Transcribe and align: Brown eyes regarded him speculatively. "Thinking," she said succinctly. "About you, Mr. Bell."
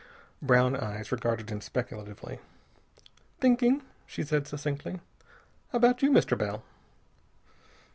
Brown 0.41 0.75
eyes 0.75 1.11
regarded 1.11 1.51
him 1.51 1.61
speculatively. 1.61 2.39
"Thinking," 3.39 3.83
she 4.07 4.23
said 4.23 4.47
succinctly. 4.47 4.99
"About 5.73 6.01
you, 6.01 6.09
Mr. 6.09 6.35
Bell." 6.35 6.63